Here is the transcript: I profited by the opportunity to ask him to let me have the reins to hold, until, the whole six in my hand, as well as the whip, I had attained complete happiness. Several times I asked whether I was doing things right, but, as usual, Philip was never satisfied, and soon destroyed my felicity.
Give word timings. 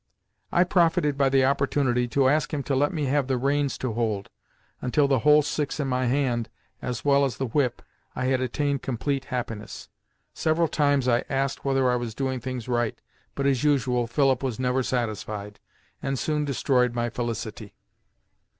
I 0.51 0.63
profited 0.63 1.15
by 1.15 1.29
the 1.29 1.45
opportunity 1.45 2.07
to 2.07 2.27
ask 2.27 2.51
him 2.51 2.63
to 2.63 2.75
let 2.75 2.91
me 2.91 3.05
have 3.05 3.27
the 3.27 3.37
reins 3.37 3.77
to 3.77 3.93
hold, 3.93 4.31
until, 4.81 5.07
the 5.07 5.19
whole 5.19 5.43
six 5.43 5.79
in 5.79 5.87
my 5.87 6.07
hand, 6.07 6.49
as 6.81 7.05
well 7.05 7.23
as 7.23 7.37
the 7.37 7.45
whip, 7.45 7.83
I 8.15 8.25
had 8.25 8.41
attained 8.41 8.81
complete 8.81 9.25
happiness. 9.25 9.89
Several 10.33 10.67
times 10.67 11.07
I 11.07 11.23
asked 11.29 11.63
whether 11.63 11.87
I 11.91 11.97
was 11.97 12.15
doing 12.15 12.39
things 12.39 12.67
right, 12.67 12.99
but, 13.35 13.45
as 13.45 13.63
usual, 13.63 14.07
Philip 14.07 14.41
was 14.41 14.57
never 14.59 14.81
satisfied, 14.81 15.59
and 16.01 16.17
soon 16.17 16.45
destroyed 16.45 16.95
my 16.95 17.11
felicity. 17.11 17.75